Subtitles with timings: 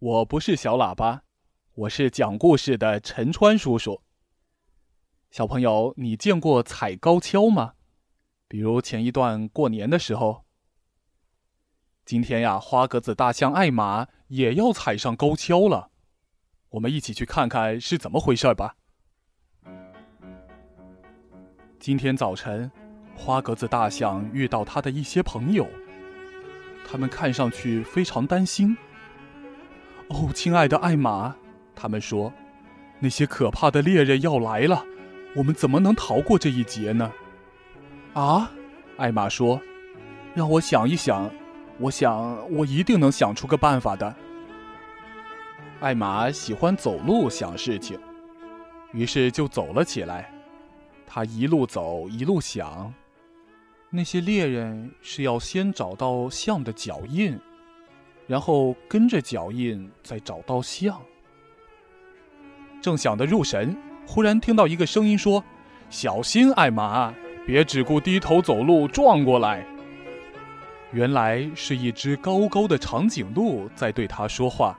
[0.00, 1.24] 我不是小喇叭，
[1.74, 4.00] 我是讲故事的陈川叔叔。
[5.28, 7.72] 小朋友，你见过踩高跷吗？
[8.46, 10.44] 比如前一段过年的时候。
[12.04, 15.90] 今天呀，花格子大象艾玛也要踩上高跷了，
[16.68, 18.76] 我们一起去看看是怎么回事吧。
[21.80, 22.70] 今天早晨，
[23.16, 25.66] 花格子大象遇到他的一些朋友，
[26.86, 28.76] 他们看上去非常担心。
[30.08, 31.34] 哦，亲爱的艾玛，
[31.74, 32.32] 他们说，
[32.98, 34.84] 那些可怕的猎人要来了，
[35.36, 37.12] 我们怎么能逃过这一劫呢？
[38.14, 38.50] 啊，
[38.96, 39.60] 艾玛说，
[40.34, 41.30] 让我想一想，
[41.78, 44.14] 我想我一定能想出个办法的。
[45.80, 47.98] 艾玛喜欢走路想事情，
[48.92, 50.32] 于是就走了起来。
[51.06, 52.92] 他一路走一路想，
[53.90, 57.38] 那些猎人是要先找到象的脚印。
[58.28, 61.00] 然后跟着脚印再找到象。
[62.80, 63.76] 正想得入神，
[64.06, 65.42] 忽然听到一个声音说
[65.90, 67.12] ：“小心，艾玛，
[67.44, 69.66] 别只顾低头走路撞过来。”
[70.92, 74.78] 原来是一只高高的长颈鹿在对他说话。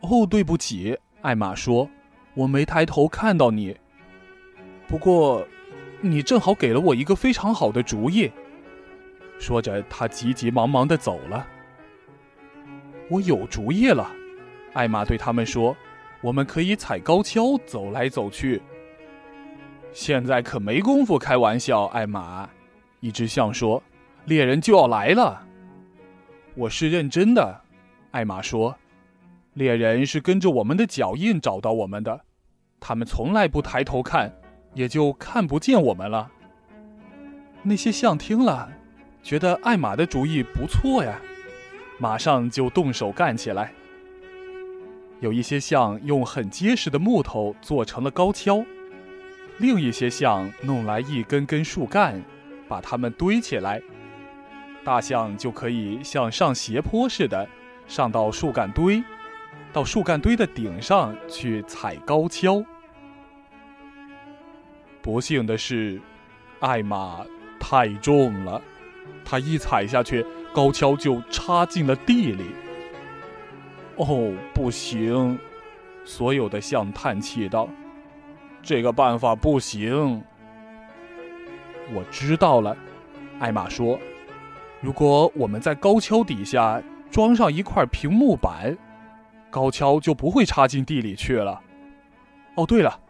[0.00, 1.88] 哦，对不起，艾玛说
[2.34, 3.76] ：“我没抬头看到你。
[4.88, 5.46] 不过，
[6.00, 8.30] 你正好给了我一个非常好的主意。”
[9.38, 11.46] 说着，他急急忙忙的走了。
[13.12, 14.10] 我有主意了，
[14.72, 15.76] 艾玛对他们说
[16.22, 18.62] ：“我们可以踩高跷走来走去。”
[19.92, 22.48] 现在可没工夫开玩笑，艾玛。
[23.00, 23.82] 一只象说
[24.24, 25.46] ：“猎人就要来了。”
[26.56, 27.60] 我是认真的，
[28.12, 28.74] 艾玛说
[29.52, 32.18] ：“猎人是跟着我们的脚印找到我们的，
[32.80, 34.32] 他们从来不抬头看，
[34.72, 36.30] 也就看不见我们了。”
[37.62, 38.72] 那些象听了，
[39.22, 41.20] 觉得艾玛的主意不错呀。
[41.98, 43.72] 马上就动手干起来。
[45.20, 48.64] 有一些象用很结实的木头做成了高跷，
[49.58, 52.20] 另一些象弄来一根根树干，
[52.66, 53.80] 把它们堆起来，
[54.82, 57.48] 大象就可以像上斜坡似的
[57.86, 59.00] 上到树干堆，
[59.72, 62.64] 到树干堆的顶上去踩高跷。
[65.00, 66.00] 不幸的是，
[66.58, 67.24] 艾玛
[67.60, 68.60] 太重了，
[69.24, 70.24] 他一踩下去。
[70.54, 72.44] 高跷就插进了地里。
[73.96, 75.38] 哦，不行！
[76.04, 77.66] 所有的象叹气道
[78.62, 80.22] ：“这个办法不行。”
[81.94, 82.76] 我知道了，
[83.38, 83.98] 艾玛说
[84.82, 88.76] ：“如果我们在高跷底下装上一块平木板，
[89.48, 91.62] 高跷就不会插进地里去了。”
[92.56, 93.00] 哦，对了，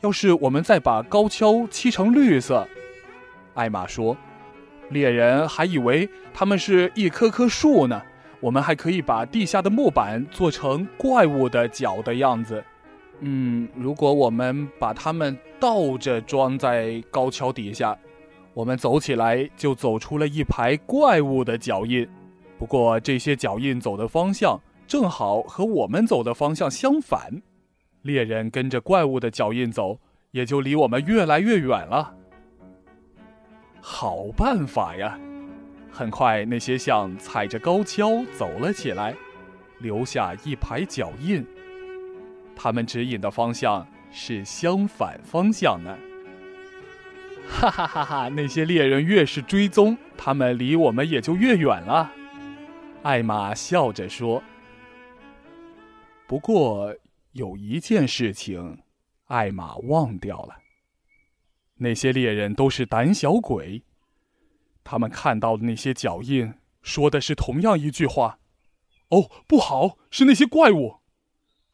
[0.00, 2.66] 要是我们再把高跷漆成绿色，
[3.54, 4.16] 艾玛说。
[4.90, 8.02] 猎人还以为他们是一棵棵树呢。
[8.40, 12.62] 我们还可以把地下的木板做成怪物的脚的样子。
[13.18, 17.98] 嗯，如果我们把它们倒着装在高桥底下，
[18.54, 22.08] 我们走起来就走出了一排怪物的脚印。
[22.56, 27.42] 不过这些脚印走的方向正好和我们走的方向相反，
[28.02, 29.98] 猎人跟着怪物的脚印走，
[30.30, 32.14] 也就离我们越来越远了。
[33.90, 35.18] 好办法呀！
[35.90, 39.14] 很快，那些象踩着高跷走了起来，
[39.78, 41.44] 留下一排脚印。
[42.54, 45.96] 他们指引的方向是相反方向呢。
[47.48, 48.28] 哈哈哈哈！
[48.28, 52.12] 那些猎人越是追踪，他们离我们也就越远了。
[53.02, 54.42] 艾玛笑着说
[56.28, 56.94] ：“不过
[57.32, 58.82] 有一件事情，
[59.28, 60.54] 艾玛忘掉了。”
[61.80, 63.82] 那些猎人都是胆小鬼。
[64.90, 68.38] 他们看到的那些脚印，说的是同样一句话
[69.10, 71.00] ：“哦，不好，是那些怪物！”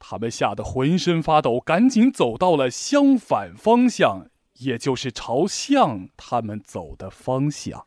[0.01, 7.87] 他们吓得浑身发抖，赶紧走到了相反方向，也就是朝向他们走的方向。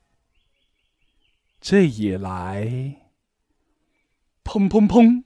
[1.60, 3.02] 这一来，
[4.46, 5.26] 砰砰砰，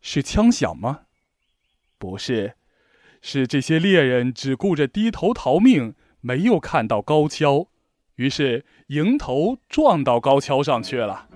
[0.00, 1.02] 是枪响吗？
[1.98, 2.56] 不是。
[3.22, 7.68] 是这些猎人只顾着低头逃命，没有看到高跷，
[8.16, 11.26] 于是迎头撞到高跷上去了。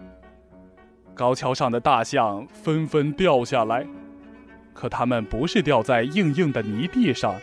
[1.14, 3.84] 高跷上的大象纷纷掉下来，
[4.72, 7.34] 可它们不是掉在硬硬的泥地上，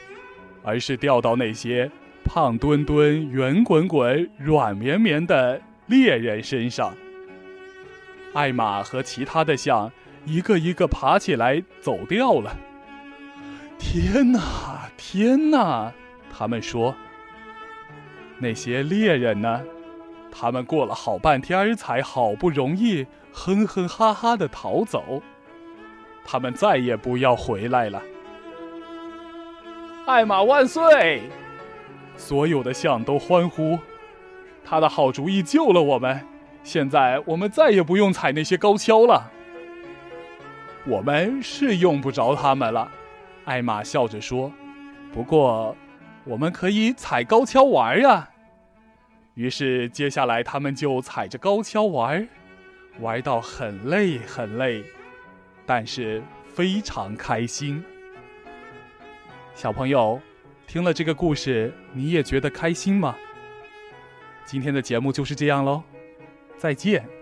[0.64, 1.92] 而是掉到那些
[2.24, 6.94] 胖墩墩、圆滚滚、软绵绵的猎人身上。
[8.34, 9.92] 艾玛和其他的象
[10.26, 12.56] 一个一个爬起来走掉了。
[13.78, 15.92] 天哪，天哪！
[16.32, 16.96] 他们说。
[18.40, 19.62] 那些猎人呢？
[20.32, 25.22] 他们过了好半天儿才好不容易哼哼哈哈的逃走。
[26.26, 28.02] 他们再也不要回来了。
[30.06, 31.24] 艾玛万岁！
[32.18, 33.80] 所有的象都欢呼，
[34.64, 36.20] 他的好主意救了我们，
[36.64, 39.32] 现在我们再也不用踩那些高跷了。
[40.86, 42.92] 我们是用不着他们了，
[43.46, 44.52] 艾玛笑着说。
[45.14, 45.76] 不过，
[46.26, 48.30] 我们可以踩高跷玩呀。
[49.36, 52.28] 于是，接下来他们就踩着高跷玩，
[53.00, 54.84] 玩到很累很累，
[55.66, 57.84] 但是非常开心。
[59.54, 60.20] 小朋友，
[60.68, 63.16] 听了这个故事，你也觉得开心吗？
[64.46, 65.84] 今天的节目就是这样喽，
[66.58, 67.15] 再见。